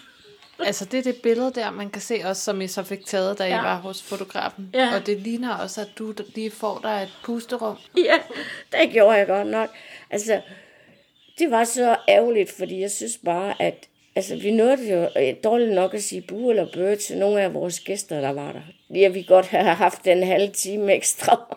Altså 0.66 0.86
det 0.86 0.98
er 0.98 1.04
det 1.04 1.16
billede 1.24 1.52
der, 1.56 1.72
man 1.72 1.90
kan 1.90 2.02
se 2.02 2.22
også, 2.26 2.42
som 2.44 2.62
I 2.62 2.68
så 2.68 2.84
fik 2.84 3.06
taget, 3.06 3.40
da 3.40 3.44
I 3.44 3.50
Ja. 3.50 3.62
var 3.62 3.76
hos 3.76 4.02
fotografen. 4.02 4.70
Ja. 4.74 4.96
Og 4.96 5.06
det 5.06 5.18
ligner 5.20 5.56
også, 5.58 5.82
at 5.82 5.88
du 6.00 6.14
lige 6.36 6.52
får 6.52 6.80
dig 6.84 7.04
et 7.04 7.14
pusterum. 7.24 7.78
Ja, 7.98 8.16
det 8.72 8.92
gjorde 8.92 9.18
jeg 9.18 9.28
godt 9.28 9.48
nok. 9.48 9.70
Altså, 10.10 10.42
det 11.40 11.52
var 11.52 11.64
så 11.64 11.96
ærgerligt, 12.10 12.52
fordi 12.52 12.82
jeg 12.82 12.92
synes 12.92 13.20
bare, 13.26 13.62
at 13.62 13.88
altså, 14.16 14.36
vi 14.36 14.52
nåede 14.52 14.92
jo 14.94 15.10
øh, 15.22 15.34
dårligt 15.44 15.72
nok 15.72 15.94
at 15.94 16.04
sige 16.04 16.22
bu 16.22 16.50
eller 16.50 16.68
bø 16.74 16.96
til 16.96 17.18
nogle 17.18 17.42
af 17.42 17.54
vores 17.54 17.80
gæster, 17.80 18.22
der 18.22 18.30
var 18.32 18.52
der. 18.52 18.62
Lige 18.90 19.14
vi 19.14 19.26
godt 19.28 19.46
have 19.46 19.64
haft 19.76 20.08
en 20.08 20.24
halv 20.24 20.52
time 20.54 20.94
ekstra. 20.94 21.56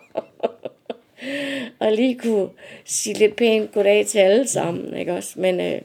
og 1.81 1.93
lige 1.93 2.19
kunne 2.19 2.49
sige 2.85 3.19
lidt 3.19 3.37
pænt 3.37 3.73
goddag 3.73 4.07
til 4.07 4.19
alle 4.19 4.49
sammen, 4.49 4.97
ikke 4.97 5.13
også? 5.13 5.41
Men 5.41 5.61
øh, 5.61 5.81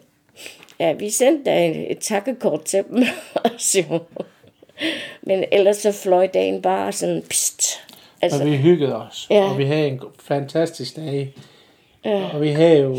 ja, 0.80 0.94
vi 0.94 1.10
sendte 1.10 1.52
da 1.52 1.68
et, 1.70 1.92
et 1.92 2.00
takkekort 2.00 2.64
til 2.64 2.84
dem. 2.90 3.04
også 3.54 3.84
jo. 3.92 4.00
Men 5.22 5.44
ellers 5.52 5.78
så 5.78 5.92
fløj 5.92 6.28
dagen 6.28 6.62
bare 6.62 6.92
sådan, 6.92 7.24
pst. 7.30 7.80
Altså, 8.22 8.40
og 8.44 8.46
vi 8.52 8.58
hyggede 8.58 8.96
os, 8.96 9.28
Ja. 9.30 9.50
og 9.50 9.58
vi 9.58 9.66
havde 9.66 9.88
en 9.88 10.02
fantastisk 10.24 10.96
dag. 10.96 11.34
Ja. 12.06 12.30
Og 12.34 12.42
vi 12.42 12.50
havde 12.50 12.80
jo 12.80 12.98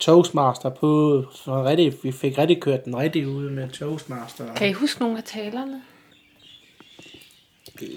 Toastmaster 0.00 0.70
på, 0.70 1.24
så 1.34 1.64
rigtig, 1.64 1.94
vi 2.02 2.12
fik 2.12 2.38
rigtig 2.38 2.60
kørt 2.62 2.84
den 2.84 2.96
rigtig 2.96 3.28
ud 3.28 3.50
med 3.50 3.68
Toastmaster. 3.68 4.54
Kan 4.54 4.68
I 4.68 4.72
huske 4.72 5.00
nogle 5.00 5.18
af 5.18 5.24
talerne? 5.24 5.82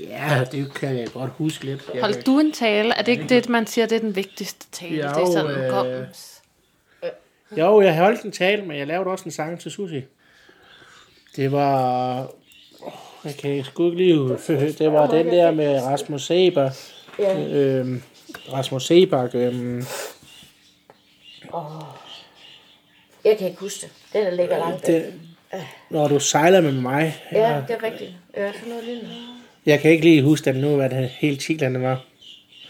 Ja, 0.10 0.44
det 0.52 0.74
kan 0.74 0.98
jeg 0.98 1.08
godt 1.08 1.32
huske 1.38 1.66
lidt. 1.66 1.90
Jeg 1.94 2.02
Holdt 2.02 2.26
du 2.26 2.40
en 2.40 2.52
tale? 2.52 2.94
Er 2.94 3.02
det 3.02 3.12
ikke 3.12 3.30
det, 3.30 3.50
man 3.50 3.68
siger, 3.68 3.86
det 3.86 3.96
er 3.96 4.00
den 4.00 4.16
vigtigste 4.16 4.68
tale? 4.72 4.96
Jo, 4.96 5.02
det 5.02 5.22
er 5.22 5.32
sådan, 5.32 5.92
øh. 5.92 6.08
Jo, 7.58 7.82
jeg 7.82 7.98
holdt 7.98 8.22
en 8.22 8.32
tale, 8.32 8.62
men 8.66 8.78
jeg 8.78 8.88
lavede 8.88 9.10
også 9.10 9.26
en 9.26 9.32
sang 9.32 9.60
til 9.60 9.72
Susi. 9.72 10.02
Det 11.36 11.52
var... 11.52 12.22
åh, 12.86 12.92
Jeg 13.26 13.34
kan 13.36 13.64
sgu 13.64 13.86
ikke 13.92 13.98
lige... 13.98 14.38
Det 14.80 14.92
var 14.92 15.08
den 15.08 15.26
der 15.26 15.52
med 15.52 15.82
Rasmus 15.82 16.26
Seber. 16.26 16.70
Ja. 17.20 17.48
Øhm, 17.50 18.02
Rasmus 18.54 18.86
Sebak. 18.86 19.36
Øhm, 19.36 19.84
Jeg 23.26 23.38
kan 23.38 23.48
ikke 23.48 23.60
huske 23.60 23.82
det. 23.82 23.90
Den 24.14 24.26
der 24.26 24.32
ligger 24.32 24.58
langt 24.58 24.88
væk. 24.88 24.96
det, 24.96 25.14
når 25.90 26.08
du 26.08 26.20
sejler 26.20 26.62
med 26.62 26.72
mig. 26.72 27.16
Ja, 27.32 27.62
det 27.68 27.76
er 27.76 27.84
rigtigt. 27.84 28.12
Ja, 28.38 28.52
sådan 28.54 28.70
noget 28.70 28.84
lignende. 28.84 29.10
Jeg 29.66 29.80
kan 29.80 29.92
ikke 29.92 30.04
lige 30.04 30.24
huske 30.24 30.46
den 30.54 30.62
nu, 30.62 30.76
hvad 30.76 30.90
det 30.90 31.10
helt 31.10 31.42
titlerne 31.42 31.82
var. 31.82 32.02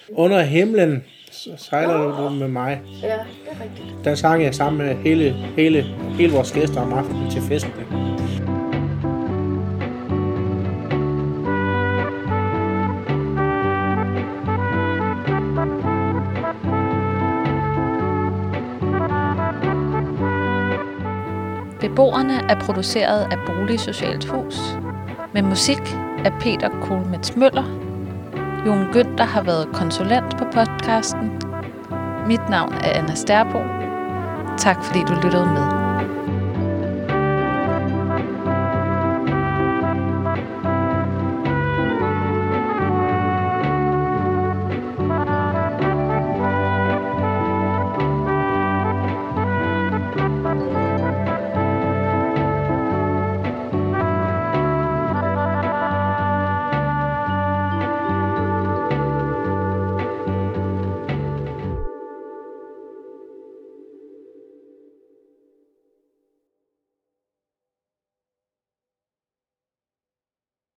Under 0.09 0.41
himlen 0.41 1.03
så 1.39 1.49
sejler 1.57 2.17
du 2.17 2.29
med 2.29 2.47
mig. 2.47 2.81
Ja, 3.01 3.07
det 3.07 3.13
er 3.47 3.63
rigtigt. 3.63 4.05
Den 4.05 4.17
sang 4.17 4.43
jeg 4.43 4.55
sammen 4.55 4.87
med 4.87 4.95
hele, 4.95 5.31
hele, 5.31 5.81
hele 6.17 6.33
vores 6.33 6.51
gæster 6.51 6.81
om 6.81 6.93
aftenen 6.93 7.31
til 7.31 7.41
festen. 7.41 7.71
Beboerne 21.79 22.33
er 22.49 22.59
produceret 22.65 23.27
af 23.31 23.37
Boligsocialt 23.45 24.25
Hus. 24.25 24.59
Med 25.33 25.41
musik 25.41 25.95
af 26.25 26.33
Peter 26.39 26.69
Kohlmets 26.81 27.35
Møller. 27.35 27.88
Jon 28.65 28.91
Günther 28.91 29.25
har 29.25 29.43
været 29.43 29.67
konsulent 29.73 30.37
på 30.37 30.45
podcasten. 30.53 31.31
Mit 32.27 32.49
navn 32.49 32.73
er 32.73 32.99
Anna 32.99 33.15
Sterbo. 33.15 33.59
Tak 34.57 34.83
fordi 34.83 34.99
du 35.07 35.13
lyttede 35.13 35.45
med. 35.45 35.88